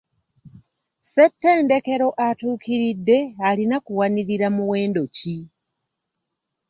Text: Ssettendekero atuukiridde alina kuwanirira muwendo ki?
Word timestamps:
Ssettendekero 1.01 2.07
atuukiridde 2.27 3.19
alina 3.47 3.77
kuwanirira 3.85 4.47
muwendo 4.55 5.03
ki? 5.15 5.35